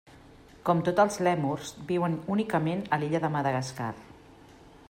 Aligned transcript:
Com 0.69 0.79
tots 0.87 1.01
els 1.03 1.17
lèmurs, 1.27 1.75
viuen 1.91 2.17
únicament 2.37 2.83
a 2.97 3.03
l'illa 3.03 3.25
de 3.27 3.35
Madagascar. 3.37 3.95